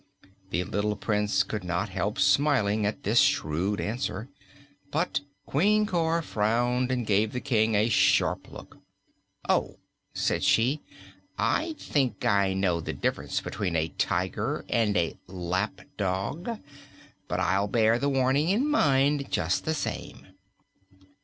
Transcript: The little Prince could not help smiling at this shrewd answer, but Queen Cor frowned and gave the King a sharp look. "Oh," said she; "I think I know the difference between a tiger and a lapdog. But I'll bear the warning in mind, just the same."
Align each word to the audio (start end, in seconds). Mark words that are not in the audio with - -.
The 0.49 0.63
little 0.63 0.95
Prince 0.95 1.43
could 1.43 1.63
not 1.63 1.89
help 1.89 2.17
smiling 2.17 2.87
at 2.87 3.03
this 3.03 3.19
shrewd 3.19 3.79
answer, 3.79 4.29
but 4.89 5.19
Queen 5.45 5.85
Cor 5.85 6.23
frowned 6.23 6.91
and 6.91 7.05
gave 7.05 7.33
the 7.33 7.39
King 7.39 7.75
a 7.75 7.87
sharp 7.87 8.51
look. 8.51 8.79
"Oh," 9.47 9.77
said 10.15 10.43
she; 10.43 10.81
"I 11.37 11.75
think 11.77 12.25
I 12.25 12.53
know 12.53 12.81
the 12.81 12.93
difference 12.93 13.41
between 13.41 13.75
a 13.75 13.89
tiger 13.89 14.65
and 14.69 14.97
a 14.97 15.19
lapdog. 15.27 16.49
But 17.27 17.39
I'll 17.39 17.67
bear 17.67 17.99
the 17.99 18.09
warning 18.09 18.49
in 18.49 18.67
mind, 18.67 19.29
just 19.29 19.65
the 19.65 19.75
same." 19.75 20.29